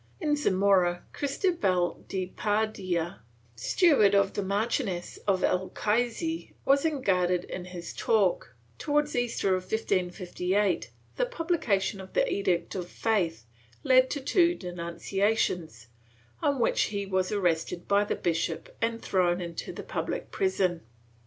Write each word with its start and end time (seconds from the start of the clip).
In 0.19 0.35
Zamora, 0.35 1.03
Chris 1.13 1.37
tobal 1.37 2.07
de 2.07 2.33
Padilla, 2.35 3.21
steward 3.55 4.15
of 4.15 4.33
the 4.33 4.41
Marchioness 4.41 5.17
of 5.27 5.41
Alcaiiizes, 5.43 6.53
was 6.65 6.83
unguarded 6.85 7.43
in 7.43 7.65
his 7.65 7.93
talk; 7.93 8.55
towards 8.79 9.15
Easter 9.15 9.49
of 9.53 9.61
1558 9.65 10.89
the 11.17 11.27
publication 11.27 12.01
of 12.01 12.13
the 12.13 12.27
Edict 12.27 12.73
of 12.73 12.89
Faith 12.89 13.45
led 13.83 14.09
to 14.09 14.21
two 14.21 14.55
denunciations, 14.55 15.89
on 16.41 16.57
which 16.59 16.85
he 16.85 17.05
was 17.05 17.31
arrested 17.31 17.87
by 17.87 18.03
the 18.03 18.15
bishop 18.15 18.75
and 18.81 19.03
thrown 19.03 19.39
into 19.39 19.71
the 19.71 19.83
public 19.83 20.31
prison. 20.31 20.81